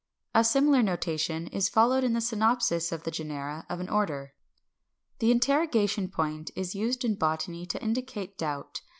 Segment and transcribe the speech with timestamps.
[0.33, 4.33] A similar notation is followed in the synopsis of the genera of an order.
[5.19, 5.19] 578.
[5.27, 8.81] The interrogation point is used in botany to indicate doubt.